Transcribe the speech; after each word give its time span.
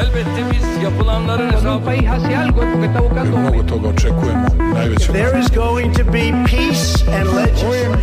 Elbette 0.00 0.50
biz 0.50 0.82
yapılanların 0.84 1.52
un 1.52 3.40
Mnogo 3.40 3.66
toga 3.66 3.88
očekujemo. 3.88 4.46
Najveće 4.74 5.12
There 5.12 5.40
is 5.40 5.48
going 5.50 5.96
to 5.96 6.04
be 6.04 6.32
peace 6.46 7.04
and 7.20 7.26
legislation. 7.36 7.96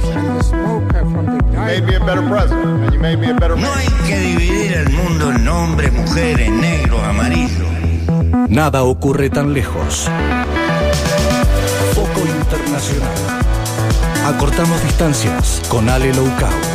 You 1.54 1.60
made 1.60 1.82
me 1.82 1.96
a 1.96 2.00
better 2.00 2.30
president, 2.30 2.66
and 2.66 2.94
you 2.94 3.02
made 3.02 3.18
me 3.18 3.32
a 3.32 3.34
better 3.34 3.50
No 3.50 3.56
man. 3.56 3.78
hay 3.78 3.88
que 4.08 4.20
dividir 4.20 4.74
el 4.74 4.90
mundo 4.90 5.32
en 5.32 5.48
hombres, 5.48 5.94
mujeres, 5.94 6.50
negros, 6.50 7.02
amarillos. 7.10 7.68
Nada 8.50 8.84
ocurre 8.84 9.30
tan 9.30 9.54
lejos. 9.54 10.10
Foco 11.96 12.22
Internacional. 12.40 13.18
Acortamos 14.26 14.82
distancias 14.84 15.62
con 15.70 15.90
Ale 15.90 16.14
Loucao. 16.14 16.73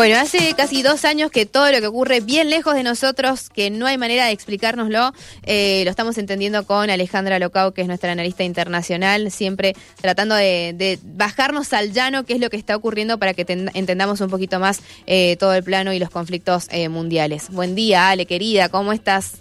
Bueno, 0.00 0.18
hace 0.18 0.54
casi 0.54 0.82
dos 0.82 1.04
años 1.04 1.30
que 1.30 1.44
todo 1.44 1.70
lo 1.70 1.78
que 1.78 1.86
ocurre 1.86 2.20
bien 2.20 2.48
lejos 2.48 2.74
de 2.74 2.82
nosotros, 2.82 3.50
que 3.50 3.68
no 3.68 3.84
hay 3.84 3.98
manera 3.98 4.24
de 4.24 4.32
explicárnoslo, 4.32 5.12
eh, 5.42 5.82
lo 5.84 5.90
estamos 5.90 6.16
entendiendo 6.16 6.64
con 6.64 6.88
Alejandra 6.88 7.38
Locao, 7.38 7.72
que 7.74 7.82
es 7.82 7.86
nuestra 7.86 8.10
analista 8.10 8.42
internacional, 8.42 9.30
siempre 9.30 9.74
tratando 10.00 10.36
de, 10.36 10.72
de 10.74 10.98
bajarnos 11.04 11.74
al 11.74 11.92
llano 11.92 12.24
qué 12.24 12.32
es 12.32 12.40
lo 12.40 12.48
que 12.48 12.56
está 12.56 12.76
ocurriendo 12.76 13.18
para 13.18 13.34
que 13.34 13.44
ten- 13.44 13.70
entendamos 13.74 14.22
un 14.22 14.30
poquito 14.30 14.58
más 14.58 14.80
eh, 15.06 15.36
todo 15.38 15.52
el 15.52 15.62
plano 15.62 15.92
y 15.92 15.98
los 15.98 16.08
conflictos 16.08 16.68
eh, 16.70 16.88
mundiales. 16.88 17.50
Buen 17.50 17.74
día, 17.74 18.08
Ale, 18.08 18.24
querida, 18.24 18.70
¿cómo 18.70 18.94
estás? 18.94 19.34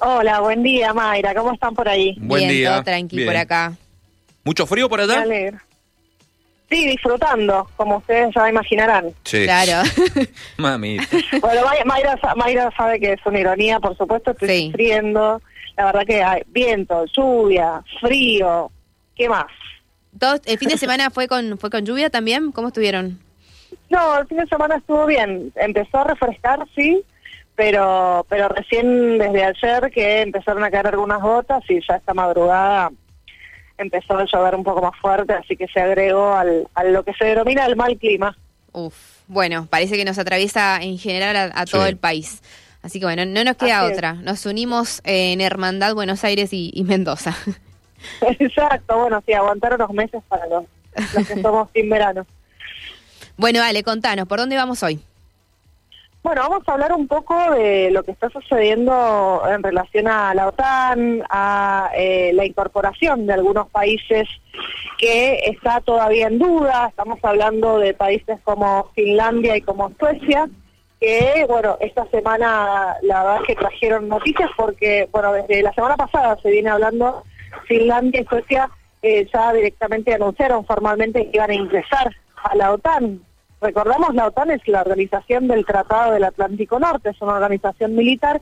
Hola, 0.00 0.38
buen 0.38 0.62
día, 0.62 0.94
Mayra. 0.94 1.34
¿Cómo 1.34 1.52
están 1.52 1.74
por 1.74 1.88
ahí? 1.88 2.14
Buen 2.20 2.42
bien, 2.42 2.50
día. 2.52 2.70
todo 2.74 2.84
tranqui 2.84 3.16
Bien. 3.16 3.28
por 3.28 3.36
acá. 3.36 3.72
¿Mucho 4.44 4.66
frío 4.66 4.88
por 4.88 5.04
Me 5.04 5.12
allá? 5.12 5.22
alegro. 5.22 5.58
Sí, 6.70 6.86
disfrutando, 6.86 7.68
como 7.76 7.96
ustedes 7.96 8.32
ya 8.34 8.48
imaginarán. 8.48 9.12
Sí. 9.24 9.42
Claro. 9.44 9.82
Mami. 10.56 10.98
Bueno, 11.40 11.62
May- 11.66 11.84
Mayra, 11.84 12.18
Mayra 12.36 12.70
sabe 12.76 13.00
que 13.00 13.14
es 13.14 13.20
una 13.26 13.40
ironía, 13.40 13.80
por 13.80 13.96
supuesto, 13.96 14.30
estoy 14.30 14.48
Sí. 14.48 14.66
sufriendo. 14.70 15.42
La 15.76 15.86
verdad 15.86 16.02
que 16.06 16.22
hay 16.22 16.42
viento, 16.48 17.04
lluvia, 17.16 17.82
frío. 18.00 18.70
¿Qué 19.16 19.28
más? 19.28 19.46
Todo- 20.18 20.40
¿El 20.44 20.58
fin 20.58 20.68
de 20.68 20.78
semana 20.78 21.10
fue 21.10 21.26
con, 21.26 21.58
fue 21.58 21.70
con 21.70 21.84
lluvia 21.84 22.08
también? 22.10 22.52
¿Cómo 22.52 22.68
estuvieron? 22.68 23.18
No, 23.88 24.18
el 24.20 24.26
fin 24.28 24.38
de 24.38 24.46
semana 24.46 24.76
estuvo 24.76 25.06
bien. 25.06 25.52
Empezó 25.56 25.98
a 25.98 26.04
refrescar, 26.04 26.60
sí, 26.76 27.02
pero 27.56 28.24
pero 28.28 28.48
recién 28.48 29.18
desde 29.18 29.44
ayer 29.44 29.90
que 29.92 30.22
empezaron 30.22 30.62
a 30.64 30.70
caer 30.70 30.86
algunas 30.88 31.20
gotas 31.20 31.62
y 31.68 31.80
ya 31.86 31.96
esta 31.96 32.14
madrugada 32.14 32.90
empezó 33.82 34.16
a 34.18 34.24
llover 34.24 34.54
un 34.54 34.64
poco 34.64 34.80
más 34.82 34.96
fuerte, 35.00 35.32
así 35.32 35.56
que 35.56 35.66
se 35.68 35.80
agregó 35.80 36.32
al, 36.34 36.68
a 36.74 36.84
lo 36.84 37.02
que 37.04 37.12
se 37.14 37.24
denomina 37.26 37.66
el 37.66 37.76
mal 37.76 37.96
clima. 37.98 38.36
Uf, 38.72 38.94
bueno, 39.26 39.66
parece 39.70 39.96
que 39.96 40.04
nos 40.04 40.18
atraviesa 40.18 40.78
en 40.82 40.98
general 40.98 41.36
a, 41.36 41.60
a 41.60 41.64
todo 41.66 41.82
Sí. 41.84 41.88
el 41.90 41.96
país. 41.96 42.42
Así 42.82 42.98
que 42.98 43.04
bueno, 43.06 43.26
no 43.26 43.44
nos 43.44 43.56
queda 43.56 43.80
Así 43.80 43.90
es. 43.92 43.96
otra. 43.98 44.12
Nos 44.14 44.46
unimos 44.46 45.00
en 45.04 45.40
Hermandad 45.40 45.94
Buenos 45.94 46.24
Aires 46.24 46.52
y, 46.52 46.70
y 46.74 46.84
Mendoza. 46.84 47.36
Exacto, 48.38 48.98
bueno, 48.98 49.22
sí, 49.26 49.32
aguantar 49.32 49.74
unos 49.74 49.90
meses 49.92 50.22
para 50.28 50.46
los, 50.46 50.64
los 51.14 51.26
que 51.28 51.42
somos 51.42 51.68
sin 51.74 51.90
verano. 51.90 52.26
bueno, 53.36 53.62
Ale, 53.62 53.82
contanos, 53.82 54.26
¿por 54.26 54.38
dónde 54.38 54.56
vamos 54.56 54.82
hoy? 54.82 55.00
Bueno, 56.22 56.42
vamos 56.42 56.68
a 56.68 56.72
hablar 56.72 56.92
un 56.92 57.08
poco 57.08 57.34
de 57.52 57.90
lo 57.90 58.02
que 58.02 58.10
está 58.10 58.28
sucediendo 58.28 59.42
en 59.48 59.62
relación 59.62 60.06
a 60.06 60.34
la 60.34 60.48
OTAN, 60.48 61.22
a 61.30 61.90
eh, 61.96 62.32
la 62.34 62.44
incorporación 62.44 63.26
de 63.26 63.32
algunos 63.32 63.68
países 63.70 64.28
que 64.98 65.40
está 65.46 65.80
todavía 65.80 66.26
en 66.26 66.38
duda. 66.38 66.88
Estamos 66.88 67.18
hablando 67.22 67.78
de 67.78 67.94
países 67.94 68.38
como 68.44 68.90
Finlandia 68.94 69.56
y 69.56 69.62
como 69.62 69.92
Suecia, 69.98 70.46
que, 71.00 71.46
bueno, 71.48 71.78
esta 71.80 72.04
semana 72.10 72.96
la 73.00 73.22
verdad 73.22 73.40
es 73.40 73.46
que 73.46 73.56
trajeron 73.56 74.08
noticias 74.08 74.50
porque, 74.58 75.08
bueno, 75.10 75.32
desde 75.32 75.62
la 75.62 75.72
semana 75.72 75.96
pasada 75.96 76.36
se 76.42 76.50
viene 76.50 76.68
hablando, 76.68 77.24
Finlandia 77.66 78.20
y 78.20 78.26
Suecia 78.26 78.68
eh, 79.00 79.26
ya 79.32 79.54
directamente 79.54 80.12
anunciaron 80.12 80.66
formalmente 80.66 81.30
que 81.30 81.38
iban 81.38 81.50
a 81.50 81.54
ingresar 81.54 82.14
a 82.42 82.54
la 82.56 82.72
OTAN. 82.72 83.22
Recordamos, 83.60 84.14
la 84.14 84.26
OTAN 84.26 84.50
es 84.50 84.66
la 84.66 84.80
organización 84.80 85.46
del 85.46 85.66
Tratado 85.66 86.12
del 86.12 86.24
Atlántico 86.24 86.78
Norte, 86.78 87.10
es 87.10 87.20
una 87.20 87.34
organización 87.34 87.94
militar 87.94 88.40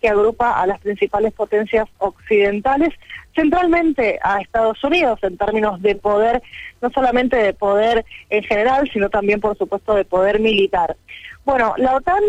que 0.00 0.08
agrupa 0.08 0.60
a 0.60 0.66
las 0.66 0.80
principales 0.80 1.32
potencias 1.32 1.88
occidentales, 1.98 2.90
centralmente 3.34 4.20
a 4.22 4.40
Estados 4.40 4.82
Unidos 4.84 5.18
en 5.22 5.36
términos 5.36 5.82
de 5.82 5.96
poder, 5.96 6.42
no 6.80 6.90
solamente 6.90 7.36
de 7.36 7.54
poder 7.54 8.04
en 8.30 8.44
general, 8.44 8.88
sino 8.92 9.10
también, 9.10 9.40
por 9.40 9.58
supuesto, 9.58 9.94
de 9.94 10.04
poder 10.04 10.38
militar. 10.38 10.96
Bueno, 11.44 11.74
la 11.76 11.96
OTAN 11.96 12.22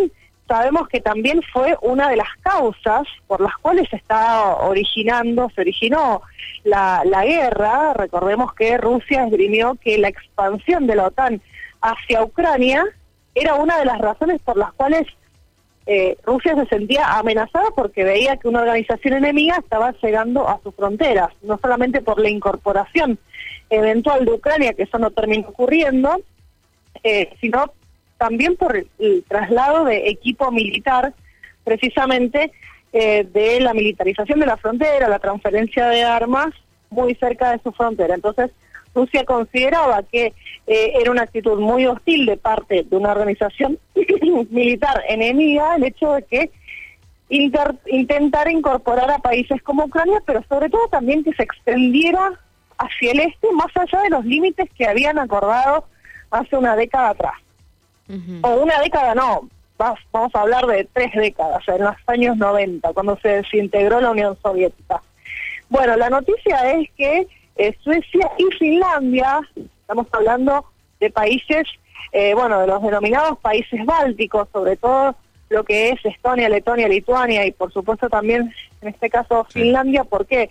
sabemos 0.48 0.88
que 0.88 1.02
también 1.02 1.42
fue 1.52 1.78
una 1.82 2.10
de 2.10 2.18
las 2.18 2.30
causas 2.42 3.04
por 3.28 3.42
las 3.42 3.56
cuales 3.58 3.88
se 3.90 3.98
está 3.98 4.56
originando, 4.56 5.52
se 5.54 5.62
originó 5.62 6.24
la, 6.64 7.04
la 7.06 7.26
guerra. 7.26 7.94
Recordemos 7.94 8.54
que 8.54 8.78
Rusia 8.78 9.26
esgrimió 9.26 9.76
que 9.76 10.00
la 10.00 10.10
expansión 10.10 10.88
de 10.88 10.96
la 10.96 11.08
OTAN 11.08 11.42
hacia 11.84 12.24
Ucrania 12.24 12.84
era 13.36 13.56
una 13.56 13.78
de 13.78 13.86
las 13.86 14.00
razones 14.00 14.42
por 14.42 14.58
las 14.58 14.74
cuales 14.74 15.06
eh, 15.86 16.18
Rusia 16.24 16.56
se 16.56 16.66
sentía 16.68 17.18
amenazada 17.18 17.70
porque 17.76 18.06
veía 18.06 18.38
que 18.38 18.48
una 18.48 18.62
organización 18.62 19.16
enemiga 19.16 19.58
estaba 19.58 19.94
llegando 20.02 20.48
a 20.48 20.62
sus 20.64 20.74
fronteras, 20.76 21.30
no 21.42 21.60
solamente 21.62 22.02
por 22.02 22.20
la 22.20 22.30
incorporación 22.30 23.20
eventual 23.70 24.24
de 24.24 24.32
Ucrania, 24.32 24.74
que 24.74 24.84
eso 24.84 24.98
no 24.98 25.12
terminó 25.12 25.50
ocurriendo, 25.50 26.22
eh, 27.04 27.30
sino 27.42 27.74
también 28.18 28.56
por 28.56 28.78
el 28.78 29.24
traslado 29.28 29.84
de 29.84 30.10
equipo 30.10 30.52
militar, 30.52 31.14
precisamente 31.66 32.54
eh, 32.94 33.28
de 33.34 33.60
la 33.60 33.74
militarización 33.74 34.40
de 34.40 34.46
la 34.46 34.56
frontera, 34.56 35.10
la 35.10 35.20
transferencia 35.20 35.88
de 35.88 36.04
armas 36.04 36.54
muy 36.90 37.16
cerca 37.16 37.52
de 37.52 37.60
su 37.62 37.72
frontera. 37.74 38.16
Entonces, 38.16 38.52
Rusia 38.96 39.24
consideraba 39.26 40.04
que 40.04 40.34
eh, 40.68 40.94
era 41.00 41.12
una 41.12 41.24
actitud 41.24 41.60
muy 41.60 41.86
hostil 41.86 42.26
de 42.26 42.38
parte 42.38 42.84
de 42.84 42.96
una 42.96 43.12
organización 43.12 43.80
militar 44.50 45.04
enemiga 45.10 45.76
el 45.76 45.84
hecho 45.86 46.14
de 46.14 46.24
que 46.24 46.52
inter- 47.30 47.76
intentar 47.88 48.50
incorporar 48.50 49.10
a 49.12 49.18
países 49.20 49.62
como 49.64 49.86
Ucrania, 49.86 50.22
pero 50.26 50.44
sobre 50.48 50.70
todo 50.70 50.88
también 50.90 51.24
que 51.24 51.34
se 51.34 51.44
extendiera 51.44 52.40
hacia 52.78 53.12
el 53.12 53.20
este 53.22 53.52
más 53.54 53.76
allá 53.76 54.02
de 54.04 54.10
los 54.10 54.26
límites 54.26 54.70
que 54.78 54.88
habían 54.88 55.18
acordado 55.20 55.86
hace 56.32 56.56
una 56.58 56.76
década 56.76 57.10
atrás. 57.10 57.34
O 58.42 58.56
una 58.62 58.80
década 58.82 59.16
no, 59.16 59.50
vamos 59.78 60.36
a 60.36 60.42
hablar 60.42 60.66
de 60.68 60.88
tres 60.94 61.12
décadas, 61.16 61.64
en 61.68 61.84
los 61.84 61.96
años 62.08 62.38
90, 62.38 62.94
cuando 62.94 63.18
se 63.22 63.30
desintegró 63.30 64.02
la 64.02 64.12
Unión 64.12 64.38
Soviética. 64.42 65.02
Bueno, 65.70 65.96
la 65.96 66.10
noticia 66.10 66.74
es 66.74 66.90
que 66.98 67.28
eh, 67.56 67.76
Suecia 67.84 68.32
y 68.38 68.46
Finlandia, 68.58 69.42
estamos 69.82 70.08
hablando 70.12 70.66
de 71.00 71.10
países, 71.10 71.68
eh, 72.12 72.34
bueno, 72.34 72.60
de 72.60 72.68
los 72.68 72.82
denominados 72.82 73.38
países 73.40 73.86
bálticos, 73.86 74.48
sobre 74.52 74.78
todo 74.78 75.16
lo 75.50 75.64
que 75.64 75.90
es 75.90 76.06
Estonia, 76.06 76.50
Letonia, 76.50 76.88
Lituania 76.88 77.46
y 77.46 77.52
por 77.52 77.72
supuesto 77.72 78.10
también 78.10 78.52
en 78.82 78.88
este 78.88 79.10
caso 79.10 79.46
Finlandia, 79.50 80.04
¿por 80.04 80.26
qué? 80.26 80.50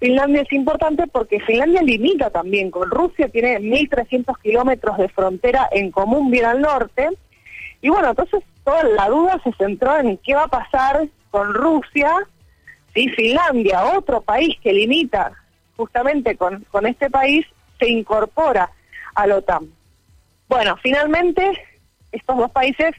Finlandia 0.00 0.42
es 0.42 0.52
importante 0.52 1.06
porque 1.06 1.40
Finlandia 1.40 1.82
limita 1.82 2.30
también 2.30 2.70
con 2.70 2.90
Rusia, 2.90 3.28
tiene 3.28 3.60
1.300 3.60 4.36
kilómetros 4.42 4.98
de 4.98 5.08
frontera 5.08 5.68
en 5.70 5.90
común 5.90 6.30
bien 6.30 6.44
al 6.46 6.60
norte. 6.60 7.08
Y 7.80 7.88
bueno, 7.90 8.10
entonces 8.10 8.42
toda 8.64 8.82
la 8.82 9.08
duda 9.08 9.40
se 9.44 9.52
centró 9.52 9.96
en 9.98 10.18
qué 10.18 10.34
va 10.34 10.44
a 10.44 10.48
pasar 10.48 11.06
con 11.30 11.54
Rusia 11.54 12.12
si 12.92 13.08
Finlandia, 13.08 13.84
otro 13.96 14.20
país 14.20 14.56
que 14.62 14.72
limita 14.72 15.32
justamente 15.76 16.36
con, 16.36 16.64
con 16.70 16.86
este 16.86 17.10
país, 17.10 17.46
se 17.78 17.88
incorpora 17.88 18.70
a 19.14 19.26
la 19.26 19.36
OTAN. 19.36 19.68
Bueno, 20.48 20.76
finalmente 20.82 21.52
estos 22.12 22.36
dos 22.36 22.50
países 22.50 22.94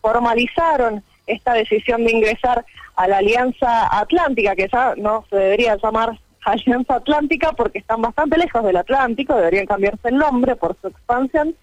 formalizaron 0.00 1.02
esta 1.26 1.54
decisión 1.54 2.04
de 2.04 2.12
ingresar 2.12 2.64
a 2.94 3.08
la 3.08 3.18
Alianza 3.18 3.98
Atlántica, 3.98 4.54
que 4.54 4.68
ya 4.72 4.94
no 4.96 5.24
se 5.28 5.36
debería 5.36 5.76
llamar 5.76 6.18
Alianza 6.44 6.96
Atlántica 6.96 7.52
porque 7.52 7.80
están 7.80 8.02
bastante 8.02 8.38
lejos 8.38 8.64
del 8.64 8.76
Atlántico, 8.76 9.34
deberían 9.34 9.66
cambiarse 9.66 10.08
el 10.08 10.16
nombre 10.16 10.56
por 10.56 10.76
su 10.80 10.88
expansión. 10.88 11.54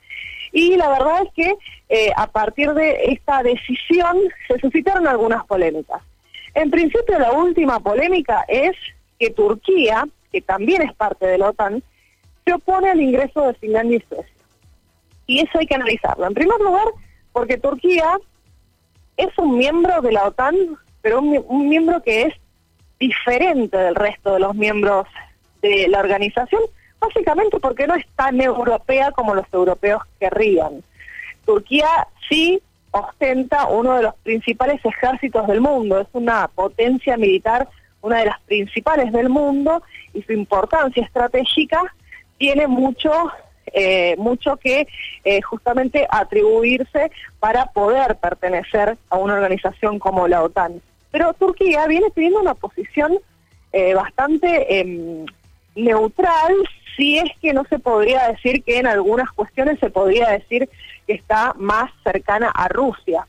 Y 0.51 0.75
la 0.75 0.89
verdad 0.89 1.23
es 1.23 1.33
que 1.33 1.55
eh, 1.89 2.11
a 2.15 2.27
partir 2.27 2.71
de 2.73 3.05
esta 3.05 3.41
decisión 3.41 4.17
se 4.47 4.59
suscitaron 4.59 5.07
algunas 5.07 5.45
polémicas. 5.45 6.01
En 6.53 6.69
principio, 6.69 7.17
la 7.17 7.31
última 7.31 7.79
polémica 7.79 8.45
es 8.47 8.73
que 9.17 9.31
Turquía, 9.31 10.07
que 10.33 10.41
también 10.41 10.81
es 10.81 10.93
parte 10.95 11.25
de 11.25 11.37
la 11.37 11.49
OTAN, 11.49 11.81
se 12.43 12.53
opone 12.53 12.89
al 12.89 12.99
ingreso 12.99 13.47
de 13.47 13.53
Finlandia 13.53 13.97
y 13.97 14.09
Suecia. 14.09 14.33
Y 15.27 15.39
eso 15.39 15.59
hay 15.59 15.67
que 15.67 15.75
analizarlo. 15.75 16.27
En 16.27 16.33
primer 16.33 16.59
lugar, 16.59 16.87
porque 17.31 17.57
Turquía 17.57 18.17
es 19.15 19.29
un 19.37 19.57
miembro 19.57 20.01
de 20.01 20.11
la 20.11 20.25
OTAN, 20.25 20.55
pero 21.01 21.21
un, 21.21 21.41
un 21.47 21.69
miembro 21.69 22.01
que 22.01 22.23
es 22.23 22.33
diferente 22.99 23.77
del 23.77 23.95
resto 23.95 24.33
de 24.33 24.39
los 24.39 24.55
miembros 24.55 25.07
de 25.61 25.87
la 25.87 25.99
organización, 25.99 26.61
básicamente 26.99 27.59
porque 27.59 27.87
no 27.87 27.95
es 27.95 28.05
tan 28.15 28.41
europea 28.41 29.11
como 29.11 29.35
los 29.35 29.45
europeos 29.53 30.01
querrían. 30.19 30.83
Turquía 31.45 32.07
sí 32.29 32.61
ostenta 32.91 33.67
uno 33.67 33.95
de 33.95 34.03
los 34.03 34.15
principales 34.15 34.79
ejércitos 34.85 35.47
del 35.47 35.61
mundo, 35.61 35.99
es 35.99 36.07
una 36.13 36.47
potencia 36.47 37.17
militar, 37.17 37.67
una 38.03 38.19
de 38.19 38.25
las 38.25 38.39
principales 38.41 39.11
del 39.11 39.29
mundo, 39.29 39.81
y 40.13 40.21
su 40.21 40.33
importancia 40.33 41.03
estratégica 41.03 41.81
tiene 42.37 42.67
mucho 42.67 43.11
eh, 43.75 44.15
mucho 44.17 44.57
que 44.57 44.87
eh, 45.23 45.41
justamente 45.41 46.05
atribuirse 46.11 47.11
para 47.39 47.67
poder 47.67 48.17
pertenecer 48.17 48.97
a 49.09 49.17
una 49.17 49.33
organización 49.33 49.97
como 49.97 50.27
la 50.27 50.43
OTAN. 50.43 50.81
Pero 51.11 51.33
Turquía 51.33 51.87
viene 51.87 52.11
teniendo 52.11 52.41
una 52.41 52.53
posición 52.53 53.17
eh, 53.71 53.95
bastante 53.95 54.79
em, 54.79 55.25
neutral, 55.75 56.53
si 56.95 57.17
es 57.17 57.31
que 57.41 57.53
no 57.53 57.63
se 57.69 57.79
podría 57.79 58.27
decir 58.27 58.63
que 58.63 58.77
en 58.77 58.85
algunas 58.85 59.31
cuestiones 59.31 59.79
se 59.79 59.89
podría 59.89 60.29
decir 60.29 60.69
que 61.07 61.13
está 61.13 61.53
más 61.57 61.89
cercana 62.03 62.51
a 62.53 62.67
Rusia. 62.67 63.25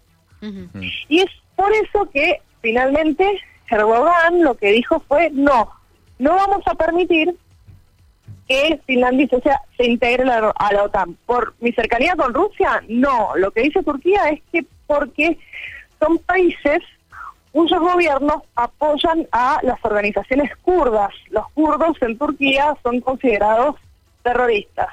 Y 1.09 1.21
es 1.21 1.31
por 1.57 1.73
eso 1.73 2.11
que 2.13 2.43
finalmente 2.61 3.41
Erdogan 3.71 4.43
lo 4.43 4.55
que 4.55 4.73
dijo 4.73 5.01
fue 5.09 5.31
no, 5.31 5.71
no 6.19 6.35
vamos 6.35 6.63
a 6.67 6.75
permitir 6.75 7.35
que 8.49 8.81
Finlandia 8.87 9.25
y 9.25 9.29
Suecia 9.29 9.61
se 9.77 9.87
integren 9.87 10.29
a 10.29 10.73
la 10.73 10.83
OTAN. 10.83 11.17
¿Por 11.27 11.55
mi 11.61 11.73
cercanía 11.73 12.15
con 12.15 12.35
Rusia? 12.35 12.83
No. 12.89 13.31
Lo 13.37 13.51
que 13.51 13.63
dice 13.63 13.83
Turquía 13.83 14.29
es 14.29 14.43
que 14.53 14.67
porque 14.87 15.39
son 15.99 16.19
países 16.19 16.81
cuyos 17.53 17.81
gobiernos 17.81 18.43
apoyan 18.57 19.27
a 19.33 19.61
las 19.63 19.83
organizaciones 19.83 20.55
kurdas. 20.57 21.11
Los 21.31 21.49
kurdos 21.53 21.97
en 22.03 22.19
Turquía 22.19 22.77
son 22.83 23.01
considerados 23.01 23.77
terroristas. 24.23 24.89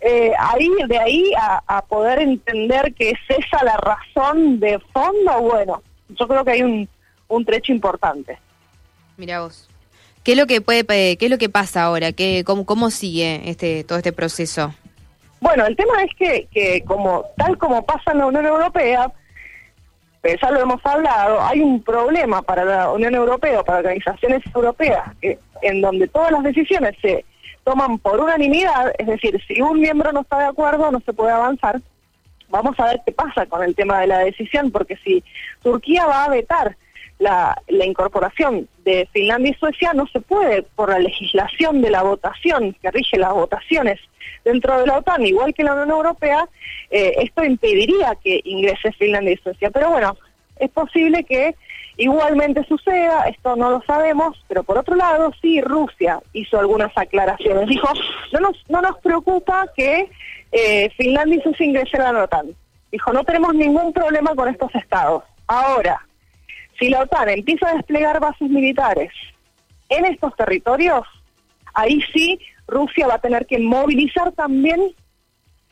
Eh, 0.00 0.32
ahí, 0.38 0.68
de 0.86 0.98
ahí 0.98 1.32
a, 1.40 1.62
a, 1.66 1.82
poder 1.82 2.20
entender 2.20 2.94
que 2.94 3.10
es 3.10 3.18
esa 3.28 3.64
la 3.64 3.76
razón 3.76 4.60
de 4.60 4.78
fondo, 4.92 5.40
bueno, 5.40 5.82
yo 6.10 6.28
creo 6.28 6.44
que 6.44 6.50
hay 6.52 6.62
un, 6.62 6.88
un 7.28 7.44
trecho 7.44 7.72
importante. 7.72 8.38
Mira 9.16 9.40
vos. 9.40 9.68
¿Qué 10.24 10.32
es 10.32 10.38
lo 10.38 10.46
que 10.46 10.60
puede, 10.60 11.16
qué 11.16 11.24
es 11.26 11.30
lo 11.30 11.38
que 11.38 11.48
pasa 11.48 11.84
ahora? 11.84 12.12
¿Qué, 12.12 12.42
cómo, 12.44 12.66
cómo 12.66 12.90
sigue 12.90 13.48
este 13.48 13.84
todo 13.84 13.98
este 13.98 14.12
proceso? 14.12 14.74
Bueno, 15.40 15.66
el 15.66 15.76
tema 15.76 16.02
es 16.02 16.14
que, 16.16 16.48
que 16.50 16.82
como 16.84 17.24
tal 17.36 17.56
como 17.56 17.84
pasa 17.86 18.12
en 18.12 18.18
la 18.18 18.26
Unión 18.26 18.44
Europea, 18.44 19.10
pues 20.20 20.36
ya 20.42 20.50
lo 20.50 20.60
hemos 20.60 20.84
hablado, 20.84 21.40
hay 21.40 21.60
un 21.60 21.82
problema 21.82 22.42
para 22.42 22.64
la 22.64 22.90
Unión 22.90 23.14
Europea, 23.14 23.62
para 23.62 23.78
organizaciones 23.78 24.42
europeas, 24.54 25.04
que, 25.20 25.38
en 25.62 25.80
donde 25.80 26.08
todas 26.08 26.32
las 26.32 26.42
decisiones 26.42 26.96
se 27.00 27.24
toman 27.64 27.98
por 27.98 28.18
unanimidad, 28.20 28.92
es 28.98 29.06
decir, 29.06 29.40
si 29.46 29.60
un 29.60 29.80
miembro 29.80 30.12
no 30.12 30.22
está 30.22 30.38
de 30.38 30.46
acuerdo 30.46 30.90
no 30.90 31.00
se 31.00 31.12
puede 31.12 31.32
avanzar. 31.32 31.80
Vamos 32.50 32.80
a 32.80 32.86
ver 32.86 33.00
qué 33.04 33.12
pasa 33.12 33.44
con 33.46 33.62
el 33.62 33.74
tema 33.74 34.00
de 34.00 34.06
la 34.06 34.18
decisión, 34.20 34.70
porque 34.70 34.96
si 35.04 35.22
Turquía 35.62 36.06
va 36.06 36.24
a 36.24 36.30
vetar 36.30 36.76
la, 37.18 37.60
incorporación 37.68 38.68
de 38.84 39.08
Finlandia 39.12 39.52
y 39.52 39.58
Suecia 39.58 39.92
no 39.92 40.06
se 40.06 40.20
puede 40.20 40.62
por 40.62 40.90
la 40.90 40.98
legislación 40.98 41.82
de 41.82 41.90
la 41.90 42.02
votación 42.02 42.74
que 42.80 42.90
rige 42.90 43.18
las 43.18 43.32
votaciones 43.32 44.00
dentro 44.44 44.78
de 44.78 44.86
la 44.86 44.98
OTAN, 44.98 45.26
igual 45.26 45.52
que 45.52 45.64
la 45.64 45.74
Unión 45.74 45.90
Europea, 45.90 46.48
eh, 46.90 47.14
esto 47.18 47.44
impediría 47.44 48.16
que 48.22 48.40
ingrese 48.44 48.92
Finlandia 48.92 49.34
y 49.34 49.36
Suecia. 49.38 49.70
Pero 49.70 49.90
bueno, 49.90 50.16
es 50.58 50.70
posible 50.70 51.24
que 51.24 51.54
igualmente 51.96 52.64
suceda, 52.64 53.24
esto 53.28 53.56
no 53.56 53.70
lo 53.70 53.82
sabemos, 53.82 54.42
pero 54.46 54.62
por 54.62 54.78
otro 54.78 54.94
lado, 54.94 55.32
sí, 55.42 55.60
Rusia 55.60 56.20
hizo 56.32 56.58
algunas 56.58 56.96
aclaraciones. 56.96 57.68
Dijo, 57.68 57.88
no 58.32 58.40
nos, 58.40 58.56
no 58.68 58.80
nos 58.80 58.98
preocupa 58.98 59.66
que 59.76 60.08
eh, 60.52 60.90
Finlandia 60.96 61.38
y 61.38 61.42
Suecia 61.42 61.66
ingresen 61.66 62.02
a 62.02 62.12
la 62.12 62.24
OTAN. 62.24 62.54
Dijo, 62.90 63.12
no 63.12 63.24
tenemos 63.24 63.54
ningún 63.54 63.92
problema 63.92 64.34
con 64.34 64.48
estos 64.48 64.74
estados. 64.74 65.24
Ahora, 65.46 66.07
si 66.78 66.88
la 66.88 67.02
OTAN 67.02 67.28
empieza 67.28 67.68
a 67.68 67.74
desplegar 67.74 68.20
bases 68.20 68.48
militares 68.48 69.10
en 69.88 70.04
estos 70.04 70.34
territorios, 70.36 71.06
ahí 71.74 72.00
sí 72.12 72.38
Rusia 72.66 73.06
va 73.06 73.14
a 73.14 73.20
tener 73.20 73.46
que 73.46 73.58
movilizar 73.58 74.32
también 74.32 74.94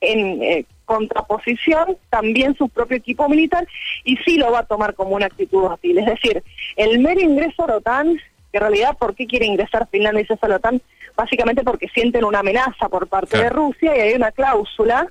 en 0.01 0.43
eh, 0.43 0.67
contraposición 0.85 1.99
también 2.11 2.57
su 2.57 2.69
propio 2.69 2.97
equipo 2.97 3.29
militar 3.29 3.67
y 4.05 4.17
sí 4.19 4.37
lo 4.37 4.51
va 4.53 4.61
a 4.61 4.67
tomar 4.67 4.95
como 4.95 5.15
una 5.17 5.27
actitud 5.27 5.65
hostil. 5.65 5.99
Es 5.99 6.07
decir, 6.07 6.43
el 6.77 7.01
mero 7.01 7.21
ingreso 7.21 7.65
a 7.65 7.69
la 7.69 7.77
OTAN, 7.77 8.17
que 8.51 8.59
en 8.59 8.61
realidad, 8.61 8.97
¿por 8.97 9.15
qué 9.15 9.27
quiere 9.27 9.47
ingresar 9.47 9.89
Finlandia 9.91 10.27
y 10.29 10.33
a 10.41 10.49
la 10.49 10.57
OTAN? 10.57 10.81
Básicamente 11.17 11.65
porque 11.65 11.89
sienten 11.89 12.25
una 12.25 12.41
amenaza 12.41 12.89
por 12.89 13.09
parte 13.09 13.39
de 13.39 13.51
Rusia 13.51 13.97
y 13.97 14.01
hay 14.01 14.15
una 14.15 14.33
cláusula 14.33 15.11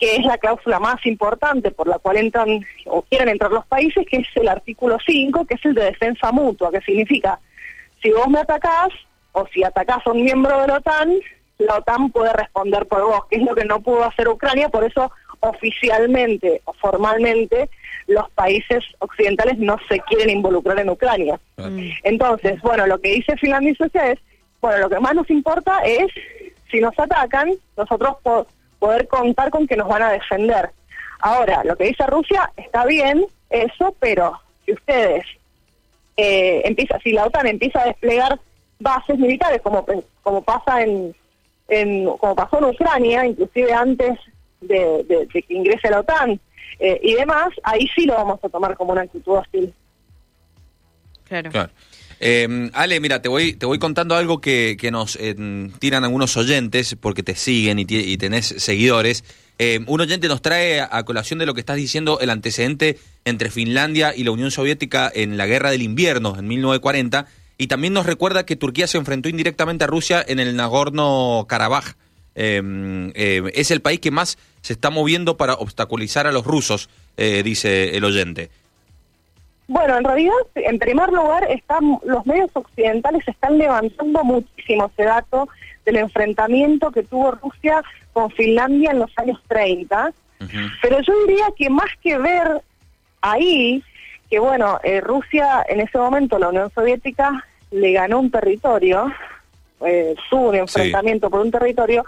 que 0.00 0.16
es 0.16 0.24
la 0.24 0.38
cláusula 0.38 0.80
más 0.80 1.04
importante 1.04 1.70
por 1.70 1.86
la 1.86 1.98
cual 1.98 2.16
entran 2.16 2.64
o 2.86 3.02
quieren 3.02 3.28
entrar 3.28 3.52
los 3.52 3.66
países, 3.66 4.06
que 4.10 4.16
es 4.16 4.28
el 4.34 4.48
artículo 4.48 4.96
5, 5.06 5.44
que 5.44 5.54
es 5.54 5.64
el 5.66 5.74
de 5.74 5.84
defensa 5.84 6.32
mutua, 6.32 6.72
que 6.72 6.80
significa, 6.80 7.38
si 8.02 8.10
vos 8.10 8.26
me 8.28 8.40
atacás 8.40 8.88
o 9.32 9.46
si 9.48 9.62
atacás 9.62 10.04
a 10.06 10.10
un 10.10 10.24
miembro 10.24 10.58
de 10.62 10.68
la 10.68 10.78
OTAN, 10.78 11.12
la 11.58 11.76
OTAN 11.76 12.10
puede 12.10 12.32
responder 12.32 12.86
por 12.86 13.02
vos, 13.02 13.26
que 13.26 13.36
es 13.36 13.42
lo 13.42 13.54
que 13.54 13.66
no 13.66 13.80
pudo 13.80 14.02
hacer 14.04 14.26
Ucrania, 14.28 14.70
por 14.70 14.84
eso 14.84 15.12
oficialmente 15.40 16.62
o 16.64 16.72
formalmente 16.72 17.68
los 18.06 18.28
países 18.30 18.82
occidentales 18.98 19.58
no 19.58 19.76
se 19.88 20.00
quieren 20.00 20.30
involucrar 20.30 20.78
en 20.80 20.90
Ucrania. 20.90 21.38
Entonces, 22.02 22.60
bueno, 22.62 22.86
lo 22.86 22.98
que 23.00 23.14
dice 23.14 23.36
Finlandia 23.36 23.72
y 23.72 23.74
Suecia 23.74 24.12
es, 24.12 24.18
bueno, 24.60 24.78
lo 24.78 24.90
que 24.90 24.98
más 24.98 25.14
nos 25.14 25.30
importa 25.30 25.78
es, 25.84 26.08
si 26.70 26.80
nos 26.80 26.98
atacan, 26.98 27.52
nosotros 27.76 28.16
poder 28.80 29.06
contar 29.06 29.50
con 29.50 29.68
que 29.68 29.76
nos 29.76 29.86
van 29.86 30.02
a 30.02 30.10
defender. 30.10 30.70
Ahora, 31.20 31.62
lo 31.62 31.76
que 31.76 31.84
dice 31.84 32.04
Rusia 32.06 32.50
está 32.56 32.84
bien, 32.86 33.24
eso, 33.50 33.94
pero 34.00 34.40
si 34.64 34.72
ustedes 34.72 35.24
eh, 36.16 36.62
empieza, 36.64 36.98
si 37.00 37.12
la 37.12 37.26
OTAN 37.26 37.46
empieza 37.46 37.82
a 37.82 37.86
desplegar 37.86 38.40
bases 38.80 39.18
militares 39.18 39.60
como 39.62 39.86
como 40.22 40.42
pasa 40.42 40.82
en, 40.82 41.14
en 41.68 42.06
como 42.16 42.34
pasó 42.34 42.58
en 42.58 42.64
Ucrania, 42.64 43.26
inclusive 43.26 43.72
antes 43.72 44.18
de, 44.60 45.28
que 45.30 45.44
ingrese 45.48 45.90
la 45.90 46.00
OTAN 46.00 46.40
eh, 46.78 46.98
y 47.02 47.14
demás, 47.14 47.48
ahí 47.62 47.86
sí 47.94 48.06
lo 48.06 48.14
vamos 48.14 48.40
a 48.42 48.48
tomar 48.48 48.76
como 48.76 48.92
una 48.92 49.02
actitud 49.02 49.36
hostil. 49.36 49.72
Claro. 51.24 51.50
claro. 51.50 51.70
Eh, 52.22 52.70
Ale, 52.74 53.00
mira, 53.00 53.22
te 53.22 53.30
voy, 53.30 53.54
te 53.54 53.64
voy 53.64 53.78
contando 53.78 54.14
algo 54.14 54.42
que, 54.42 54.76
que 54.78 54.90
nos 54.90 55.16
eh, 55.16 55.34
tiran 55.78 56.04
algunos 56.04 56.36
oyentes, 56.36 56.94
porque 57.00 57.22
te 57.22 57.34
siguen 57.34 57.78
y, 57.78 57.86
y 57.88 58.16
tenés 58.18 58.54
seguidores. 58.58 59.24
Eh, 59.58 59.80
un 59.86 60.00
oyente 60.00 60.28
nos 60.28 60.42
trae 60.42 60.80
a 60.82 61.02
colación 61.04 61.38
de 61.38 61.46
lo 61.46 61.54
que 61.54 61.60
estás 61.60 61.76
diciendo 61.76 62.20
el 62.20 62.30
antecedente 62.30 62.98
entre 63.24 63.50
Finlandia 63.50 64.14
y 64.14 64.24
la 64.24 64.30
Unión 64.32 64.50
Soviética 64.50 65.10
en 65.12 65.38
la 65.38 65.46
Guerra 65.46 65.70
del 65.70 65.82
Invierno, 65.82 66.36
en 66.38 66.46
1940, 66.46 67.26
y 67.56 67.66
también 67.66 67.94
nos 67.94 68.06
recuerda 68.06 68.44
que 68.44 68.56
Turquía 68.56 68.86
se 68.86 68.98
enfrentó 68.98 69.28
indirectamente 69.28 69.84
a 69.84 69.86
Rusia 69.86 70.24
en 70.26 70.40
el 70.40 70.56
Nagorno-Karabaj. 70.56 71.94
es 72.34 73.70
el 73.70 73.80
país 73.82 74.00
que 74.00 74.10
más 74.10 74.38
se 74.62 74.72
está 74.72 74.88
moviendo 74.88 75.36
para 75.36 75.54
obstaculizar 75.54 76.26
a 76.26 76.32
los 76.32 76.46
rusos, 76.46 76.88
dice 77.18 77.98
el 77.98 78.04
oyente. 78.04 78.50
Bueno, 79.70 79.98
en 79.98 80.02
realidad, 80.02 80.34
en 80.56 80.80
primer 80.80 81.10
lugar, 81.10 81.46
están, 81.48 82.00
los 82.02 82.26
medios 82.26 82.50
occidentales 82.54 83.22
están 83.28 83.56
levantando 83.56 84.24
muchísimo 84.24 84.90
ese 84.92 85.04
dato 85.04 85.48
del 85.84 85.98
enfrentamiento 85.98 86.90
que 86.90 87.04
tuvo 87.04 87.30
Rusia 87.30 87.80
con 88.12 88.32
Finlandia 88.32 88.90
en 88.90 88.98
los 88.98 89.12
años 89.16 89.40
30. 89.46 90.12
Pero 90.82 91.00
yo 91.02 91.12
diría 91.24 91.44
que 91.56 91.70
más 91.70 91.88
que 92.02 92.18
ver 92.18 92.62
ahí, 93.20 93.84
que 94.28 94.40
bueno, 94.40 94.80
eh, 94.82 95.00
Rusia 95.00 95.64
en 95.68 95.78
ese 95.78 95.98
momento, 95.98 96.40
la 96.40 96.48
Unión 96.48 96.72
Soviética, 96.74 97.46
le 97.70 97.92
ganó 97.92 98.18
un 98.18 98.30
territorio, 98.32 99.12
eh, 99.86 100.16
tuvo 100.28 100.48
un 100.48 100.56
enfrentamiento 100.56 101.30
por 101.30 101.42
un 101.42 101.52
territorio, 101.52 102.04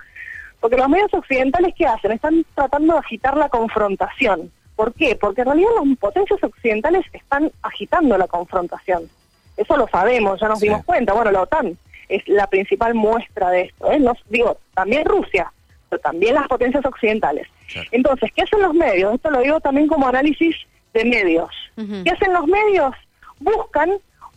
porque 0.59 0.77
los 0.77 0.89
medios 0.89 1.15
occidentales, 1.15 1.73
¿qué 1.79 1.87
hacen? 1.87 2.11
Están 2.11 2.45
tratando 2.57 2.95
de 2.95 2.99
agitar 2.99 3.37
la 3.37 3.49
confrontación. 3.49 4.51
¿Por 4.77 4.95
qué? 4.95 5.17
Porque 5.17 5.43
en 5.43 5.49
realidad 5.49 5.71
las 5.85 5.99
potencias 5.99 6.43
occidentales 6.43 7.05
están 7.13 7.51
agitando 7.63 8.17
la 8.17 8.27
confrontación. 8.27 9.09
Eso 9.57 9.77
lo 9.77 9.87
sabemos, 9.89 10.41
ya 10.41 10.49
nos 10.49 10.61
dimos 10.61 10.85
cuenta. 10.85 11.13
Bueno, 11.13 11.31
la 11.31 11.43
OTAN 11.43 11.77
es 12.09 12.27
la 12.27 12.47
principal 12.47 12.95
muestra 12.95 13.51
de 13.51 13.63
esto. 13.63 13.91
¿eh? 13.93 13.99
Nos, 13.99 14.19
digo, 14.29 14.59
también 14.75 15.05
Rusia, 15.05 15.53
pero 15.89 16.01
también 16.01 16.35
las 16.35 16.49
potencias 16.49 16.85
occidentales. 16.85 17.49
Entonces, 17.91 18.31
¿qué 18.35 18.43
hacen 18.43 18.63
los 18.63 18.75
medios? 18.75 19.15
Esto 19.15 19.31
lo 19.31 19.41
digo 19.41 19.61
también 19.61 19.89
como 19.89 20.09
análisis 20.09 20.57
de 20.95 21.05
medios. 21.05 21.51
¿Qué 21.77 22.11
hacen 22.11 22.33
los 22.33 22.47
medios? 22.47 22.95
Buscan 23.41 23.91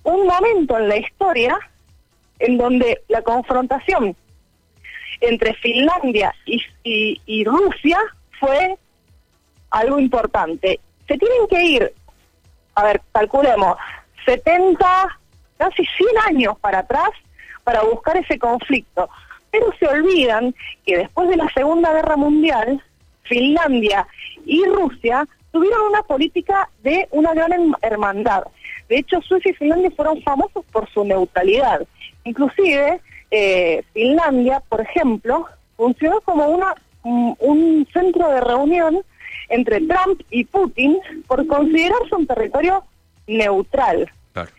un 0.03 0.27
momento 0.27 0.77
en 0.77 0.89
la 0.89 0.97
historia 0.97 1.57
en 2.39 2.57
donde 2.57 3.01
la 3.07 3.21
confrontación 3.21 4.15
entre 5.21 5.53
Finlandia 5.55 6.33
y 6.45 7.43
Rusia 7.45 7.97
fue 8.39 8.77
algo 9.71 9.99
importante. 9.99 10.79
Se 11.07 11.17
tienen 11.17 11.47
que 11.49 11.63
ir, 11.63 11.93
a 12.75 12.83
ver, 12.83 13.01
calculemos, 13.11 13.77
70, 14.25 15.19
casi 15.57 15.85
100 15.85 16.09
años 16.35 16.57
para 16.59 16.79
atrás 16.79 17.09
para 17.63 17.81
buscar 17.83 18.17
ese 18.17 18.37
conflicto. 18.39 19.09
Pero 19.51 19.67
se 19.79 19.87
olvidan 19.87 20.53
que 20.85 20.97
después 20.97 21.29
de 21.29 21.37
la 21.37 21.49
Segunda 21.53 21.93
Guerra 21.93 22.17
Mundial, 22.17 22.83
Finlandia 23.23 24.07
y 24.45 24.63
Rusia 24.65 25.25
tuvieron 25.51 25.81
una 25.87 26.03
política 26.03 26.69
de 26.83 27.07
una 27.11 27.33
gran 27.33 27.51
herm- 27.51 27.77
hermandad. 27.81 28.43
De 28.89 28.97
hecho, 28.97 29.21
Suecia 29.21 29.51
y 29.51 29.55
Finlandia 29.55 29.91
fueron 29.95 30.21
famosos 30.21 30.63
por 30.71 30.89
su 30.89 31.03
neutralidad. 31.05 31.81
Inclusive, 32.23 32.99
eh, 33.31 33.83
Finlandia, 33.93 34.61
por 34.67 34.81
ejemplo, 34.81 35.47
funcionó 35.77 36.21
como 36.21 36.47
una, 36.47 36.75
un, 37.03 37.35
un 37.39 37.87
centro 37.93 38.29
de 38.29 38.41
reunión 38.41 39.01
entre 39.49 39.81
Trump 39.81 40.21
y 40.29 40.45
Putin 40.45 40.97
por 41.27 41.45
considerarse 41.47 42.15
un 42.15 42.27
territorio 42.27 42.83
neutral. 43.27 44.09
Claro. 44.33 44.51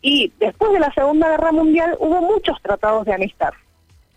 Y 0.00 0.32
después 0.38 0.72
de 0.72 0.80
la 0.80 0.92
Segunda 0.92 1.30
Guerra 1.30 1.52
Mundial 1.52 1.96
hubo 1.98 2.20
muchos 2.20 2.60
tratados 2.62 3.04
de 3.06 3.14
amistad. 3.14 3.52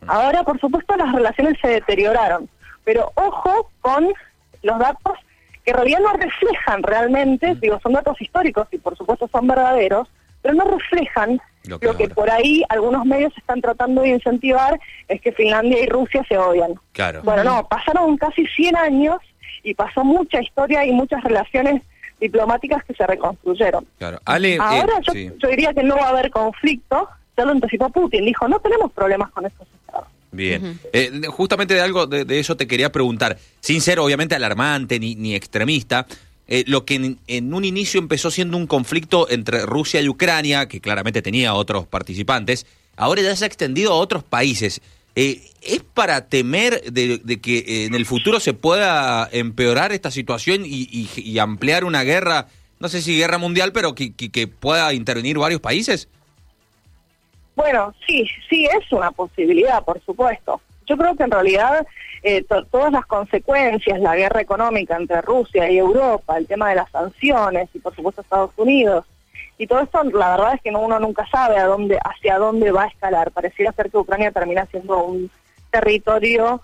Ahora, 0.07 0.43
por 0.43 0.59
supuesto, 0.59 0.95
las 0.95 1.13
relaciones 1.13 1.57
se 1.61 1.67
deterioraron, 1.67 2.49
pero 2.83 3.11
ojo 3.15 3.71
con 3.81 4.13
los 4.61 4.79
datos 4.79 5.13
que 5.63 5.71
en 5.71 5.77
realidad 5.77 5.99
no 5.99 6.13
reflejan 6.13 6.83
realmente, 6.83 7.55
digo, 7.55 7.79
son 7.81 7.93
datos 7.93 8.21
históricos 8.21 8.67
y 8.71 8.77
por 8.77 8.95
supuesto 8.95 9.27
son 9.31 9.47
verdaderos, 9.47 10.07
pero 10.41 10.53
no 10.53 10.65
reflejan 10.65 11.41
Lo 11.63 11.79
lo 11.81 11.97
que 11.97 12.07
por 12.07 12.29
ahí 12.29 12.63
algunos 12.69 13.03
medios 13.05 13.35
están 13.35 13.61
tratando 13.61 14.03
de 14.03 14.09
incentivar, 14.09 14.79
es 15.07 15.19
que 15.21 15.31
Finlandia 15.31 15.81
y 15.81 15.87
Rusia 15.87 16.23
se 16.29 16.37
odian. 16.37 16.75
Claro. 16.91 17.21
Bueno, 17.23 17.43
no, 17.43 17.67
pasaron 17.67 18.15
casi 18.17 18.45
100 18.45 18.75
años 18.75 19.17
y 19.65 19.73
pasó 19.73 20.05
mucha 20.05 20.41
historia 20.41 20.85
y 20.85 20.91
muchas 20.91 21.23
relaciones 21.23 21.81
diplomáticas 22.21 22.83
que 22.85 22.93
se 22.93 23.05
reconstruyeron. 23.05 23.85
Claro. 23.97 24.21
Ale, 24.23 24.55
eh, 24.55 24.59
Ahora 24.61 25.01
yo, 25.01 25.11
sí. 25.11 25.29
yo 25.37 25.49
diría 25.49 25.73
que 25.73 25.83
no 25.83 25.97
va 25.97 26.05
a 26.05 26.09
haber 26.09 26.29
conflicto, 26.29 27.09
ya 27.35 27.43
lo 27.43 27.51
anticipó 27.51 27.89
Putin, 27.89 28.25
dijo, 28.25 28.47
no 28.47 28.59
tenemos 28.59 28.91
problemas 28.93 29.31
con 29.31 29.45
estos 29.45 29.67
estados. 29.81 30.07
Bien. 30.31 30.79
Eh, 30.93 31.21
justamente 31.27 31.73
de 31.73 31.81
algo 31.81 32.07
de, 32.07 32.23
de 32.23 32.39
eso 32.39 32.55
te 32.55 32.67
quería 32.67 32.91
preguntar, 32.91 33.37
sin 33.59 33.81
ser 33.81 33.99
obviamente 33.99 34.35
alarmante 34.35 34.99
ni, 34.99 35.15
ni 35.15 35.35
extremista, 35.35 36.05
eh, 36.47 36.63
lo 36.67 36.85
que 36.85 36.95
en, 36.95 37.19
en 37.27 37.53
un 37.53 37.65
inicio 37.65 37.99
empezó 37.99 38.29
siendo 38.29 38.55
un 38.55 38.67
conflicto 38.67 39.27
entre 39.29 39.65
Rusia 39.65 39.99
y 40.01 40.07
Ucrania, 40.07 40.67
que 40.67 40.79
claramente 40.79 41.21
tenía 41.21 41.55
otros 41.55 41.87
participantes, 41.87 42.65
ahora 42.95 43.21
ya 43.23 43.35
se 43.35 43.45
ha 43.45 43.47
extendido 43.47 43.93
a 43.93 43.95
otros 43.95 44.23
países. 44.23 44.81
Eh, 45.15 45.41
¿Es 45.61 45.81
para 45.81 46.27
temer 46.27 46.81
de, 46.91 47.19
que 47.41 47.57
eh, 47.59 47.85
en 47.85 47.95
el 47.95 48.05
futuro 48.05 48.39
se 48.39 48.53
pueda 48.53 49.27
empeorar 49.31 49.91
esta 49.93 50.11
situación 50.11 50.63
y, 50.65 51.09
y- 51.15 51.39
ampliar 51.39 51.85
una 51.85 52.03
guerra, 52.03 52.47
no 52.79 52.87
sé 52.89 53.01
si 53.01 53.17
guerra 53.17 53.37
mundial, 53.37 53.71
pero 53.71 53.95
que, 53.95 54.13
que- 54.13 54.47
pueda 54.47 54.93
intervenir 54.93 55.37
varios 55.39 55.61
países? 55.61 56.07
Bueno, 57.55 57.93
sí, 58.05 58.27
sí 58.49 58.65
es 58.65 58.91
una 58.91 59.11
posibilidad, 59.11 59.83
por 59.83 60.01
supuesto. 60.05 60.61
Yo 60.85 60.97
creo 60.97 61.15
que 61.15 61.23
en 61.23 61.31
realidad 61.31 61.87
eh, 62.21 62.43
to- 62.43 62.65
todas 62.65 62.91
las 62.91 63.05
consecuencias, 63.05 63.99
la 64.01 64.15
guerra 64.15 64.41
económica 64.41 64.97
entre 64.97 65.21
Rusia 65.21 65.71
y 65.71 65.77
Europa, 65.77 66.37
el 66.37 66.45
tema 66.45 66.69
de 66.69 66.75
las 66.75 66.91
sanciones 66.91 67.69
y 67.73 67.79
por 67.79 67.95
supuesto 67.95 68.21
Estados 68.21 68.51
Unidos, 68.57 69.05
y 69.57 69.67
todo 69.67 69.79
esto, 69.81 70.03
la 70.03 70.31
verdad 70.31 70.53
es 70.55 70.61
que 70.61 70.71
no- 70.71 70.81
uno 70.81 70.99
nunca 70.99 71.25
sabe 71.27 71.57
a 71.57 71.65
dónde, 71.65 71.97
hacia 72.03 72.37
dónde 72.37 72.71
va 72.71 72.83
a 72.83 72.87
escalar. 72.87 73.31
Pareciera 73.31 73.71
ser 73.71 73.89
que 73.89 73.97
Ucrania 73.97 74.31
termina 74.31 74.65
siendo 74.67 75.03
un 75.03 75.29
territorio 75.71 76.61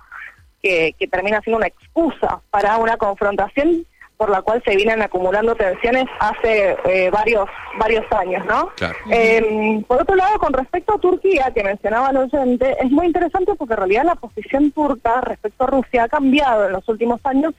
que, 0.62 0.94
que 0.98 1.08
termina 1.08 1.42
siendo 1.42 1.58
una 1.58 1.68
excusa 1.68 2.42
para 2.50 2.78
una 2.78 2.98
confrontación 2.98 3.86
por 4.18 4.30
la 4.30 4.44
cual 4.44 4.62
se 4.64 4.76
vienen 4.76 5.02
acumulando 5.02 5.56
tensiones 5.56 6.06
hace 6.20 6.78
eh, 6.86 7.10
varios 7.10 7.50
varios 7.80 8.06
años, 8.12 8.46
¿no? 8.46 8.68
Claro. 8.76 8.96
Eh, 9.10 9.84
por 9.88 10.00
otro 10.00 10.16
lado, 10.16 10.38
con 10.38 10.54
respecto 10.54 10.94
a 10.94 11.00
Turquía, 11.00 11.52
que 11.56 11.64
mencionaba 11.64 12.12
el 12.12 12.18
oyente, 12.18 12.78
es 12.80 12.92
muy 12.92 13.08
interesante 13.08 13.56
porque 13.56 13.74
en 13.74 13.80
realidad 13.80 14.04
la 14.04 14.14
posición 14.14 14.70
turca 14.74 15.22
respecto 15.22 15.64
a 15.64 15.68
Rusia 15.68 16.04
ha 16.04 16.08
cambiado 16.08 16.68
en 16.68 16.74
los 16.74 16.88
últimos 16.88 17.20
años, 17.24 17.56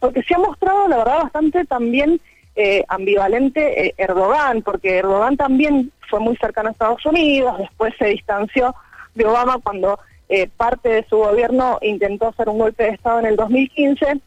porque 0.00 0.24
se 0.24 0.34
ha 0.34 0.38
mostrado, 0.38 0.88
la 0.88 0.96
verdad, 0.96 1.22
bastante 1.22 1.64
también 1.66 2.20
eh, 2.56 2.84
ambivalente 2.88 3.86
eh, 3.86 3.94
Erdogan, 3.96 4.62
porque 4.62 4.98
Erdogan 4.98 5.36
también 5.36 5.92
fue 6.08 6.20
muy 6.20 6.36
cercano 6.36 6.68
a 6.68 6.72
Estados 6.72 7.04
Unidos, 7.06 7.58
después 7.58 7.94
se 7.98 8.06
distanció 8.06 8.74
de 9.14 9.26
Obama 9.26 9.58
cuando 9.62 9.98
eh, 10.28 10.48
parte 10.56 10.88
de 10.88 11.06
su 11.08 11.16
gobierno 11.16 11.78
intentó 11.82 12.28
hacer 12.28 12.48
un 12.48 12.58
golpe 12.58 12.84
de 12.84 12.90
Estado 12.90 13.20
en 13.20 13.26
el 13.26 13.36
2015 13.36 14.20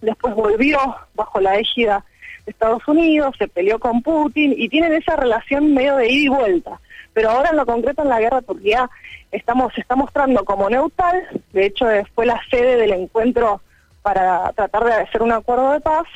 después 0.00 0.34
volvió 0.34 0.78
bajo 1.14 1.40
la 1.40 1.56
égida 1.56 2.04
de 2.44 2.52
Estados 2.52 2.86
Unidos, 2.86 3.34
se 3.38 3.48
peleó 3.48 3.78
con 3.78 4.02
Putin 4.02 4.54
y 4.56 4.68
tienen 4.68 4.92
esa 4.92 5.16
relación 5.16 5.74
medio 5.74 5.96
de 5.96 6.08
ida 6.08 6.24
y 6.24 6.28
vuelta. 6.28 6.80
Pero 7.12 7.30
ahora 7.30 7.50
en 7.50 7.56
lo 7.56 7.66
concreto 7.66 8.02
en 8.02 8.08
la 8.08 8.20
guerra 8.20 8.42
Turquía 8.42 8.88
estamos, 9.32 9.72
se 9.74 9.80
está 9.80 9.96
mostrando 9.96 10.44
como 10.44 10.70
neutral, 10.70 11.22
de 11.52 11.66
hecho 11.66 11.90
eh, 11.90 12.04
fue 12.14 12.26
la 12.26 12.40
sede 12.50 12.76
del 12.76 12.92
encuentro 12.92 13.60
para 14.02 14.52
tratar 14.52 14.84
de 14.84 14.92
hacer 14.92 15.22
un 15.22 15.32
acuerdo 15.32 15.72
de 15.72 15.80
paz, 15.80 16.06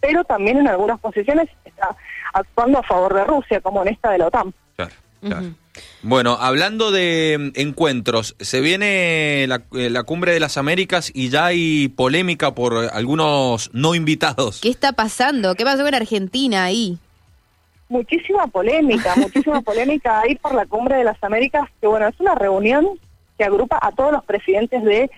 pero 0.00 0.24
también 0.24 0.58
en 0.58 0.68
algunas 0.68 0.98
posiciones 1.00 1.48
está 1.64 1.96
actuando 2.32 2.78
a 2.78 2.82
favor 2.82 3.14
de 3.14 3.24
Rusia, 3.24 3.60
como 3.60 3.82
en 3.82 3.88
esta 3.88 4.10
de 4.10 4.18
la 4.18 4.26
OTAN. 4.26 4.54
Claro, 4.76 4.92
claro. 5.20 5.46
Bueno, 6.02 6.36
hablando 6.40 6.90
de 6.90 7.52
mm, 7.54 7.60
encuentros, 7.60 8.34
se 8.40 8.60
viene 8.60 9.46
la, 9.48 9.62
eh, 9.74 9.90
la 9.90 10.02
cumbre 10.02 10.32
de 10.32 10.40
las 10.40 10.56
Américas 10.56 11.10
y 11.14 11.28
ya 11.28 11.46
hay 11.46 11.88
polémica 11.88 12.54
por 12.54 12.90
algunos 12.92 13.70
no 13.72 13.94
invitados. 13.94 14.60
¿Qué 14.60 14.70
está 14.70 14.92
pasando? 14.92 15.54
¿Qué 15.54 15.64
pasó 15.64 15.84
con 15.84 15.94
Argentina 15.94 16.64
ahí? 16.64 16.98
muchísima 17.88 18.46
polémica, 18.46 19.14
muchísima 19.16 19.60
polémica 19.62 20.20
ahí 20.20 20.34
por 20.36 20.54
la 20.54 20.66
Cumbre 20.66 20.96
de 20.96 21.04
las 21.04 21.22
Américas, 21.22 21.68
que 21.80 21.86
bueno, 21.86 22.08
es 22.08 22.20
una 22.20 22.34
reunión 22.34 22.86
que 23.38 23.44
agrupa 23.44 23.78
a 23.80 23.92
todos 23.92 24.10
los 24.12 24.24
presidentes 24.24 24.82
del 24.82 25.08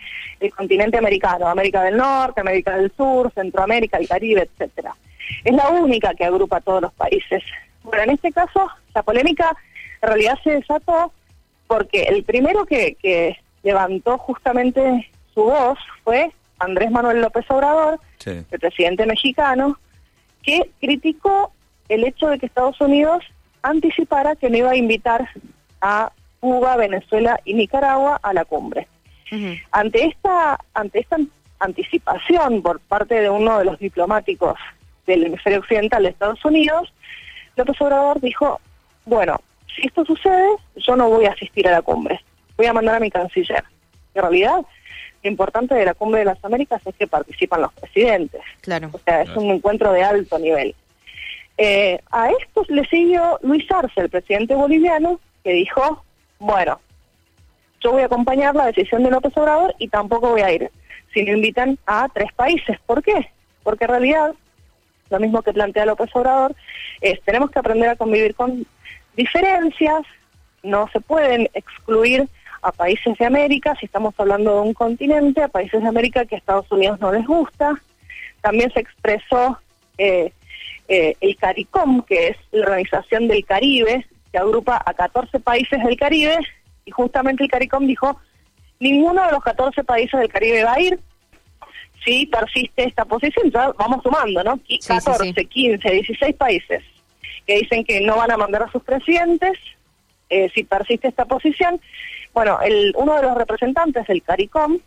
continente 0.55 0.99
americano, 0.99 1.49
América 1.49 1.83
del 1.83 1.97
Norte, 1.97 2.43
América 2.43 2.77
del 2.77 2.93
Sur, 2.97 3.33
Centroamérica, 3.35 3.97
el 3.97 4.07
Caribe, 4.07 4.43
etcétera. 4.43 4.95
Es 5.43 5.55
la 5.55 5.71
única 5.71 6.15
que 6.15 6.25
agrupa 6.27 6.59
a 6.59 6.61
todos 6.61 6.83
los 6.83 6.93
países. 6.93 7.43
Bueno, 7.83 8.03
en 8.05 8.11
este 8.11 8.31
caso, 8.31 8.69
la 8.95 9.03
polémica 9.03 9.57
en 10.03 10.09
realidad 10.09 10.39
se 10.45 10.51
desató 10.51 11.13
porque 11.67 12.03
el 12.05 12.25
primero 12.25 12.67
que, 12.67 12.97
que 13.01 13.37
levantó 13.63 14.19
justamente 14.19 15.09
su 15.33 15.45
voz 15.45 15.79
fue 16.05 16.31
Andrés 16.59 16.91
Manuel 16.91 17.21
López 17.23 17.45
Obrador, 17.49 17.99
Sí. 18.19 18.45
el 18.51 18.61
presidente 18.61 19.07
mexicano, 19.07 19.79
que 20.43 20.71
criticó 20.79 21.53
el 21.89 22.05
hecho 22.05 22.27
de 22.29 22.39
que 22.39 22.47
Estados 22.47 22.79
Unidos 22.83 23.25
anticipara 23.63 24.37
que 24.37 24.51
no 24.51 24.59
iba 24.59 24.71
a 24.73 24.77
invitar 24.77 25.27
a 25.81 26.13
Cuba, 26.41 26.77
Venezuela 26.77 27.41
y 27.45 27.55
Nicaragua 27.55 28.19
a 28.23 28.33
la 28.33 28.45
cumbre. 28.45 28.89
Ante 29.71 30.07
esta, 30.07 30.59
ante 30.75 30.99
esta 30.99 31.17
anticipación 31.61 32.63
por 32.63 32.81
parte 32.81 33.21
de 33.21 33.31
uno 33.31 33.59
de 33.59 33.65
los 33.65 33.79
diplomáticos 33.79 34.59
del 35.07 35.25
hemisferio 35.25 35.61
occidental 35.61 36.03
de 36.03 36.09
Estados 36.09 36.45
Unidos, 36.45 36.93
López 37.55 37.81
Obrador 37.81 38.21
dijo, 38.21 38.61
bueno, 39.05 39.41
si 39.75 39.87
esto 39.87 40.05
sucede, 40.05 40.49
yo 40.77 40.97
no 40.97 41.09
voy 41.09 41.27
a 41.27 41.33
asistir 41.33 41.69
a 41.69 41.73
la 41.73 41.83
cumbre, 41.83 42.21
voy 42.57 42.67
a 42.67 42.73
mandar 42.73 42.97
a 42.97 43.01
mi 43.01 43.11
canciller. 43.11 43.63
En 44.15 44.23
realidad, 44.23 44.65
lo 45.23 45.31
importante 45.31 45.75
de 45.75 45.85
la 45.85 45.95
cumbre 45.95 46.21
de 46.21 46.27
las 46.27 46.45
Américas 46.45 46.81
es 46.85 46.95
que 46.97 47.07
participan 47.07 47.63
los 47.63 47.73
presidentes. 47.75 48.41
Claro. 48.63 48.91
O 48.93 48.99
sea, 48.99 49.23
es 49.23 49.37
un 49.37 49.51
encuentro 49.51 49.93
de 49.93 50.03
alto 50.03 50.39
nivel. 50.39 50.75
Eh, 51.59 52.01
a 52.11 52.31
esto 52.31 52.65
le 52.69 52.85
siguió 52.87 53.39
Luis 53.43 53.71
Arce, 53.71 54.01
el 54.01 54.09
presidente 54.09 54.55
boliviano, 54.55 55.21
que 55.45 55.53
dijo, 55.53 56.03
bueno, 56.41 56.81
yo 57.81 57.93
voy 57.93 58.03
a 58.03 58.07
acompañar 58.07 58.57
la 58.57 58.67
decisión 58.67 59.03
de 59.05 59.11
López 59.11 59.37
Obrador 59.37 59.75
y 59.79 59.89
tampoco 59.89 60.31
voy 60.31 60.41
a 60.41 60.53
ir 60.53 60.71
si 61.13 61.23
no 61.23 61.33
invitan 61.33 61.79
a 61.87 62.09
tres 62.13 62.33
países. 62.33 62.79
¿Por 62.87 63.03
qué? 63.03 63.31
Porque 63.63 63.85
en 63.85 63.91
realidad, 63.91 64.35
lo 65.11 65.21
mismo 65.21 65.43
que 65.43 65.53
plantea 65.53 65.87
López 65.87 66.11
Obrador, 66.15 66.55
es 67.01 67.21
tenemos 67.23 67.51
que 67.51 67.59
aprender 67.59 67.91
a 67.91 67.97
convivir 67.97 68.35
con 68.35 68.67
diferencias, 69.17 70.03
no 70.63 70.89
se 70.93 71.01
pueden 71.01 71.49
excluir 71.55 72.27
a 72.63 72.73
países 72.73 73.17
de 73.19 73.27
América, 73.27 73.75
si 73.79 73.87
estamos 73.87 74.15
hablando 74.19 74.55
de 74.55 74.61
un 74.69 74.75
continente, 74.75 75.43
a 75.43 75.49
países 75.49 75.83
de 75.83 75.89
América 75.89 76.25
que 76.25 76.37
a 76.37 76.39
Estados 76.39 76.71
Unidos 76.73 77.01
no 77.01 77.13
les 77.13 77.27
gusta. 77.27 77.81
También 78.41 78.73
se 78.73 78.81
expresó 78.81 79.59
eh, 79.99 80.33
eh, 80.89 81.15
el 81.21 81.37
CARICOM, 81.37 82.03
que 82.03 82.29
es 82.29 82.37
la 82.53 82.63
organización 82.63 83.29
del 83.29 83.45
Caribe, 83.45 84.07
que 84.33 84.39
agrupa 84.39 84.81
a 84.85 84.95
14 84.95 85.41
países 85.41 85.83
del 85.83 85.97
Caribe, 85.97 86.39
y 86.85 86.91
justamente 86.91 87.45
el 87.45 87.51
CARICOM 87.51 87.87
dijo, 87.87 88.21
ninguno 88.79 89.25
de 89.25 89.33
los 89.33 89.43
14 89.43 89.85
países 89.85 90.19
del 90.19 90.29
Caribe 90.29 90.65
va 90.65 90.75
a 90.75 90.81
ir 90.81 91.01
si 92.05 92.27
persiste 92.27 92.85
esta 92.85 93.05
posición, 93.05 93.51
ya 93.51 93.73
vamos 93.73 94.03
sumando, 94.03 94.43
¿no? 94.43 94.59
Y 94.67 94.81
sí, 94.81 94.89
14, 94.89 95.35
sí. 95.37 95.47
15, 95.47 95.91
16 95.91 96.37
países 96.37 96.83
que 97.47 97.59
dicen 97.59 97.85
que 97.85 98.01
no 98.01 98.17
van 98.17 98.31
a 98.31 98.37
mandar 98.37 98.63
a 98.63 98.71
sus 98.71 98.83
presidentes 98.83 99.59
eh, 100.29 100.51
si 100.55 100.65
persiste 100.65 101.09
esta 101.09 101.25
posición. 101.25 101.81
Bueno, 102.33 102.59
el, 102.63 102.95
uno 102.97 103.17
de 103.17 103.23
los 103.23 103.37
representantes 103.37 104.07
del 104.07 104.23
CARICOM, 104.23 104.79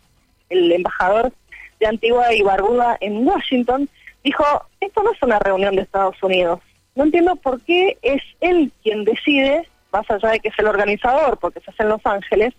el 0.48 0.72
embajador 0.72 1.32
de 1.78 1.86
Antigua 1.86 2.32
y 2.32 2.42
Barbuda 2.42 2.96
en 3.00 3.26
Washington, 3.26 3.88
dijo, 4.22 4.44
esto 4.80 5.02
no 5.02 5.12
es 5.12 5.22
una 5.22 5.38
reunión 5.38 5.76
de 5.76 5.82
Estados 5.82 6.20
Unidos. 6.22 6.60
No 6.94 7.04
entiendo 7.04 7.36
por 7.36 7.60
qué 7.62 7.98
es 8.02 8.22
él 8.40 8.72
quien 8.82 9.04
decide, 9.04 9.66
más 9.92 10.08
allá 10.10 10.30
de 10.30 10.40
que 10.40 10.48
es 10.48 10.58
el 10.58 10.66
organizador, 10.66 11.38
porque 11.38 11.60
se 11.60 11.70
hace 11.70 11.82
en 11.82 11.88
Los 11.88 12.04
Ángeles, 12.06 12.52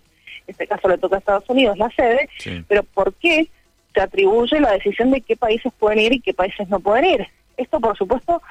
en 0.46 0.52
este 0.52 0.66
caso 0.66 0.88
le 0.88 0.98
toca 0.98 1.16
a 1.16 1.18
Estados 1.18 1.48
Unidos 1.48 1.76
la 1.78 1.90
sede, 1.90 2.28
Sí. 2.38 2.64
pero 2.68 2.82
por 2.82 3.14
qué 3.14 3.48
se 3.94 4.00
atribuye 4.00 4.60
la 4.60 4.72
decisión 4.72 5.10
de 5.10 5.20
qué 5.22 5.36
países 5.36 5.72
pueden 5.78 5.98
ir 6.00 6.12
y 6.12 6.20
qué 6.20 6.34
países 6.34 6.68
no 6.68 6.80
pueden 6.80 7.04
ir. 7.06 7.26
Esto, 7.56 7.80
por 7.80 7.96
supuesto, 7.96 8.42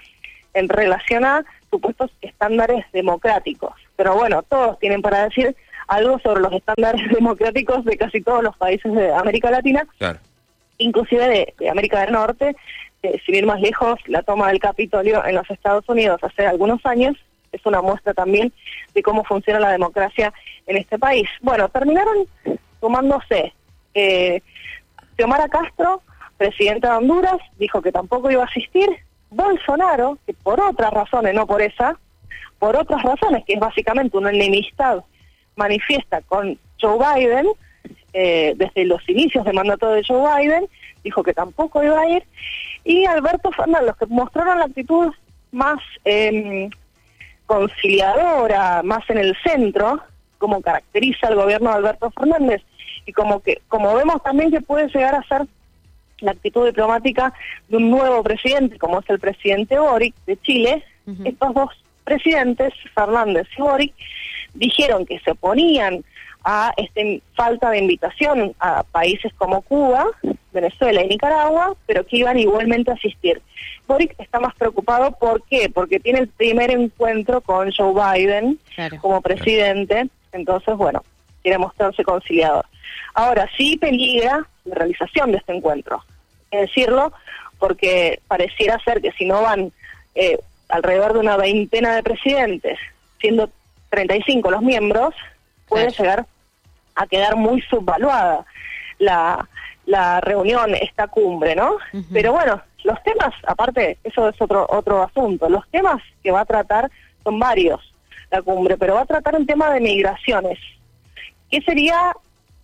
en 0.55 0.69
relación 0.69 1.23
a 1.25 1.45
supuestos 1.69 2.09
estándares 2.21 2.83
democráticos. 2.93 3.73
Pero 3.95 4.15
bueno, 4.15 4.41
todos 4.43 4.79
tienen 4.79 5.01
para 5.01 5.25
decir 5.25 5.55
algo 5.87 6.17
sobre 6.19 6.41
los 6.41 6.51
estándares 6.53 7.01
democráticos 7.11 7.85
de 7.85 7.95
casi 7.97 8.21
todos 8.21 8.43
los 8.43 8.57
países 8.57 8.91
de 8.91 9.13
América 9.13 9.51
Latina, 9.51 9.85
Claro. 9.99 10.17
inclusive 10.79 11.27
de, 11.27 11.53
de 11.59 11.69
América 11.69 12.01
del 12.01 12.13
Norte. 12.13 12.55
Eh, 13.05 13.21
sin 13.23 13.35
ir 13.35 13.45
más 13.45 13.61
lejos, 13.61 13.99
la 14.07 14.23
toma 14.23 14.47
del 14.47 14.57
Capitolio 14.59 15.23
en 15.25 15.35
los 15.35 15.47
Estados 15.51 15.87
Unidos 15.87 16.19
hace 16.23 16.47
algunos 16.47 16.83
años 16.87 17.15
es 17.51 17.63
una 17.63 17.79
muestra 17.79 18.15
también 18.15 18.51
de 18.95 19.03
cómo 19.03 19.23
funciona 19.23 19.59
la 19.59 19.71
democracia 19.71 20.33
en 20.65 20.77
este 20.77 20.97
país. 20.97 21.29
Bueno, 21.41 21.69
terminaron 21.69 22.25
tomándose 22.81 23.53
eh, 23.93 24.41
Xiomara 25.15 25.47
Castro, 25.49 26.01
presidenta 26.37 26.91
de 26.91 26.97
Honduras, 26.97 27.37
dijo 27.59 27.79
que 27.79 27.91
tampoco 27.91 28.31
iba 28.31 28.41
a 28.41 28.47
asistir. 28.47 28.89
Bolsonaro, 29.29 30.17
que 30.25 30.33
por 30.33 30.59
otras 30.59 30.91
razones, 30.91 31.35
no 31.35 31.45
por 31.45 31.61
esa, 31.61 31.99
por 32.57 32.75
otras 32.75 33.03
razones, 33.03 33.43
que 33.45 33.53
es 33.53 33.59
básicamente 33.59 34.17
una 34.17 34.31
enemistad 34.31 35.03
manifiesta 35.55 36.21
con 36.21 36.57
Joe 36.81 36.97
Biden, 36.97 37.47
eh, 38.13 38.53
desde 38.55 38.85
los 38.85 39.07
inicios 39.07 39.45
de 39.45 39.53
mandato 39.53 39.91
de 39.91 40.03
Joe 40.03 40.41
Biden, 40.41 40.67
dijo 41.03 41.21
que 41.21 41.33
tampoco 41.33 41.83
iba 41.83 41.99
a 41.99 42.09
ir. 42.09 42.23
Y 42.85 43.05
Alberto 43.05 43.51
Fernández, 43.51 43.87
los 43.87 43.97
que 43.97 44.05
mostraron 44.05 44.59
la 44.59 44.65
actitud 44.65 45.11
más 45.51 45.79
eh, 46.05 46.69
conciliadora, 47.45 48.81
más 48.83 49.09
en 49.09 49.17
el 49.17 49.35
centro, 49.43 50.01
como 50.37 50.61
caracteriza 50.61 51.27
el 51.27 51.35
gobierno 51.35 51.71
de 51.71 51.77
Alberto 51.77 52.11
Fernández, 52.11 52.61
y 53.05 53.11
como 53.11 53.39
que 53.41 53.61
como 53.67 53.93
vemos 53.95 54.21
también 54.23 54.51
que 54.51 54.61
puede 54.61 54.87
llegar 54.87 55.15
a 55.15 55.23
ser 55.23 55.47
la 56.19 56.31
actitud 56.31 56.65
diplomática 56.65 57.33
de 57.67 57.77
un 57.77 57.89
nuevo 57.89 58.23
presidente, 58.23 58.77
como 58.77 58.99
es 58.99 59.09
el 59.09 59.19
presidente 59.19 59.77
Boric 59.79 60.15
de 60.25 60.37
Chile, 60.37 60.83
estos 61.23 61.53
dos 61.53 61.69
presidentes, 62.03 62.73
Fernández 62.93 63.47
y 63.57 63.61
Boric, 63.61 63.93
dijeron 64.53 65.05
que 65.05 65.19
se 65.19 65.31
oponían 65.31 66.03
a 66.47 66.71
esta 66.77 67.01
falta 67.33 67.71
de 67.71 67.79
invitación 67.79 68.53
a 68.59 68.83
países 68.83 69.33
como 69.33 69.61
Cuba, 69.63 70.05
Venezuela 70.53 71.03
y 71.03 71.07
Nicaragua, 71.07 71.75
pero 71.87 72.05
que 72.05 72.17
iban 72.17 72.37
igualmente 72.37 72.91
a 72.91 72.93
asistir. 72.93 73.41
Boric 73.87 74.13
está 74.19 74.39
más 74.39 74.53
preocupado, 74.55 75.11
¿por 75.13 75.41
qué? 75.43 75.69
Porque 75.73 75.99
tiene 75.99 76.19
el 76.19 76.27
primer 76.27 76.69
encuentro 76.69 77.41
con 77.41 77.71
Joe 77.71 77.93
Biden 77.93 78.59
Claro. 78.75 78.97
como 79.01 79.21
presidente, 79.21 80.07
entonces, 80.31 80.75
bueno, 80.77 81.03
quiere 81.41 81.57
mostrarse 81.57 82.03
conciliador. 82.03 82.65
Ahora, 83.15 83.49
sí 83.57 83.77
peligra 83.77 84.47
la 84.65 84.75
realización 84.75 85.31
de 85.31 85.37
este 85.39 85.55
encuentro, 85.55 86.03
hay 86.05 86.45
que 86.51 86.57
decirlo, 86.67 87.11
porque 87.57 88.19
pareciera 88.27 88.77
ser 88.83 89.01
que 89.01 89.11
si 89.13 89.25
no 89.25 89.41
van 89.41 89.71
eh, 90.13 90.37
alrededor 90.69 91.13
de 91.13 91.19
una 91.19 91.37
veintena 91.37 91.95
de 91.95 92.03
presidentes, 92.03 92.77
siendo 93.19 93.49
35 93.89 94.51
los 94.51 94.61
miembros, 94.61 95.15
puede 95.67 95.87
Claro. 95.87 96.03
llegar 96.03 96.25
a 96.95 97.07
quedar 97.07 97.35
muy 97.35 97.61
subvaluada 97.61 98.45
la, 98.99 99.47
la 99.85 100.21
reunión, 100.21 100.73
esta 100.75 101.07
cumbre, 101.07 101.55
¿no? 101.55 101.77
Pero 102.13 102.31
bueno, 102.33 102.61
los 102.83 103.01
temas, 103.03 103.33
aparte, 103.47 103.97
eso 104.03 104.29
es 104.29 104.41
otro, 104.41 104.65
otro 104.69 105.03
asunto, 105.03 105.49
los 105.49 105.67
temas 105.69 106.01
que 106.23 106.31
va 106.31 106.41
a 106.41 106.45
tratar 106.45 106.89
son 107.23 107.39
varios 107.39 107.91
la 108.31 108.41
cumbre, 108.41 108.75
pero 108.77 108.95
va 108.95 109.01
a 109.01 109.05
tratar 109.05 109.35
el 109.35 109.45
tema 109.45 109.69
de 109.71 109.79
migraciones. 109.81 110.57
¿Qué 111.51 111.61
sería 111.61 112.13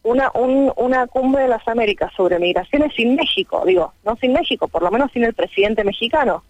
una, 0.03 0.31
un- 0.33 0.73
una 0.75 1.05
cumbre 1.07 1.43
de 1.43 1.49
las 1.49 1.67
Américas 1.67 2.11
sobre 2.17 2.39
migraciones 2.39 2.93
sin 2.95 3.15
México? 3.15 3.63
Digo, 3.65 3.93
no 4.03 4.15
sin 4.17 4.33
México, 4.33 4.67
por 4.67 4.81
lo 4.81 4.89
menos 4.91 5.11
sin 5.11 5.23
el 5.23 5.33
presidente 5.33 5.83
mexicano 5.83 6.43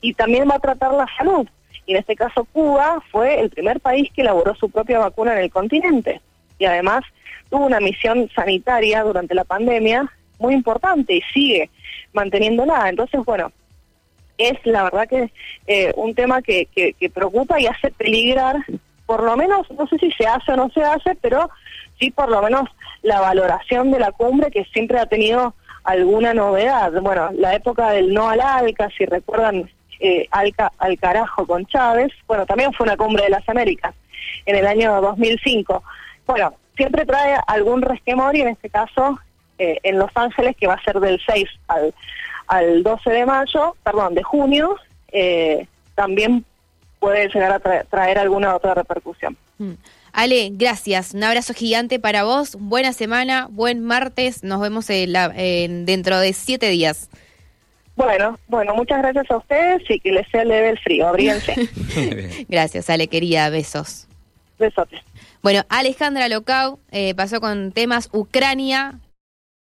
y 0.00 0.14
también 0.14 0.48
va 0.50 0.56
a 0.56 0.58
tratar 0.58 0.92
la 0.94 1.06
salud. 1.16 1.46
Y 1.86 1.92
en 1.92 1.98
este 1.98 2.16
caso 2.16 2.44
Cuba 2.52 3.00
fue 3.12 3.40
el 3.40 3.50
primer 3.50 3.78
país 3.80 4.10
que 4.12 4.22
elaboró 4.22 4.54
su 4.56 4.68
propia 4.68 4.98
vacuna 4.98 5.32
en 5.34 5.38
el 5.44 5.50
continente. 5.50 6.20
Y 6.58 6.64
además 6.64 7.02
tuvo 7.50 7.66
una 7.66 7.80
misión 7.80 8.28
sanitaria 8.34 9.02
durante 9.02 9.34
la 9.34 9.44
pandemia 9.44 10.10
muy 10.38 10.54
importante 10.54 11.14
y 11.14 11.22
sigue 11.32 11.70
manteniéndola. 12.12 12.88
Entonces, 12.88 13.20
bueno, 13.24 13.52
es 14.38 14.54
la 14.64 14.84
verdad 14.84 15.08
que 15.08 15.30
eh, 15.66 15.92
un 15.96 16.14
tema 16.14 16.42
que, 16.42 16.66
que, 16.66 17.10
preocupa 17.10 17.60
y 17.60 17.66
hace 17.66 17.90
peligrar, 17.90 18.56
por 19.06 19.22
lo 19.22 19.36
menos, 19.36 19.70
no 19.70 19.86
sé 19.86 19.98
si 19.98 20.10
se 20.12 20.26
hace 20.26 20.52
o 20.52 20.56
no 20.56 20.70
se 20.70 20.82
hace, 20.82 21.16
pero 21.20 21.50
sí 21.98 22.10
por 22.10 22.28
lo 22.28 22.42
menos 22.42 22.68
la 23.02 23.20
valoración 23.20 23.90
de 23.90 24.00
la 24.00 24.12
cumbre 24.12 24.50
que 24.50 24.64
siempre 24.66 24.98
ha 24.98 25.06
tenido 25.06 25.54
alguna 25.84 26.34
novedad. 26.34 26.90
Bueno, 27.00 27.30
la 27.34 27.54
época 27.54 27.90
del 27.90 28.12
no 28.12 28.28
al 28.28 28.40
ALCA, 28.40 28.88
si 28.96 29.04
recuerdan, 29.04 29.70
eh, 30.00 30.26
ALCA 30.30 30.72
al 30.78 30.98
carajo 30.98 31.46
con 31.46 31.66
Chávez, 31.66 32.12
bueno, 32.26 32.46
también 32.46 32.72
fue 32.72 32.86
una 32.86 32.96
cumbre 32.96 33.24
de 33.24 33.30
las 33.30 33.48
Américas 33.48 33.94
en 34.46 34.56
el 34.56 34.66
año 34.66 35.00
2005. 35.00 35.82
Bueno, 36.26 36.54
siempre 36.76 37.04
trae 37.06 37.36
algún 37.46 37.82
resquemor 37.82 38.34
y 38.36 38.40
en 38.42 38.48
este 38.48 38.70
caso 38.70 39.18
eh, 39.58 39.78
en 39.82 39.98
Los 39.98 40.10
Ángeles, 40.14 40.56
que 40.56 40.66
va 40.66 40.74
a 40.74 40.82
ser 40.84 40.98
del 41.00 41.20
6 41.26 41.48
al, 41.68 41.94
al 42.48 42.82
12 42.82 43.10
de 43.10 43.26
mayo, 43.26 43.76
perdón, 43.84 44.14
de 44.14 44.22
junio, 44.22 44.76
eh, 45.12 45.66
también 45.94 46.44
puede 46.98 47.28
llegar 47.28 47.52
a 47.52 47.60
tra- 47.60 47.86
traer 47.88 48.18
alguna 48.18 48.54
otra 48.56 48.74
repercusión. 48.74 49.36
Mm. 49.58 49.72
Ale, 50.12 50.50
gracias. 50.52 51.12
Un 51.12 51.24
abrazo 51.24 51.54
gigante 51.54 51.98
para 51.98 52.22
vos. 52.24 52.56
Buena 52.58 52.92
semana, 52.92 53.48
buen 53.50 53.84
martes. 53.84 54.42
Nos 54.44 54.60
vemos 54.60 54.88
en 54.90 55.12
la- 55.12 55.32
en- 55.36 55.84
dentro 55.86 56.18
de 56.20 56.32
siete 56.32 56.68
días. 56.68 57.10
Bueno, 57.96 58.38
bueno, 58.48 58.74
muchas 58.74 58.98
gracias 59.02 59.30
a 59.30 59.36
ustedes 59.36 59.82
y 59.88 60.00
que 60.00 60.10
les 60.12 60.26
sea 60.28 60.44
leve 60.44 60.70
el 60.70 60.78
frío. 60.80 61.06
Abríense. 61.06 61.54
Gracias, 62.48 62.90
Ale, 62.90 63.06
querida. 63.06 63.48
Besos. 63.50 64.08
Besotes. 64.58 65.00
Bueno, 65.44 65.66
Alejandra 65.68 66.26
Locau 66.30 66.78
eh, 66.90 67.14
pasó 67.14 67.38
con 67.38 67.70
temas 67.70 68.08
Ucrania, 68.12 68.94